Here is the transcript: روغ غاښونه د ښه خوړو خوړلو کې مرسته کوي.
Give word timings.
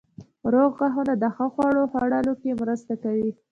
روغ 0.53 0.69
غاښونه 0.79 1.13
د 1.21 1.23
ښه 1.35 1.45
خوړو 1.53 1.83
خوړلو 1.91 2.33
کې 2.41 2.59
مرسته 2.61 2.93
کوي. 3.03 3.29